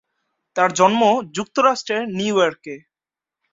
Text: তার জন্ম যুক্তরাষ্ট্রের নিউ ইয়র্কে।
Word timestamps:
তার 0.55 0.69
জন্ম 0.73 1.01
যুক্তরাষ্ট্রের 1.35 2.01
নিউ 2.17 2.35
ইয়র্কে। 2.39 2.75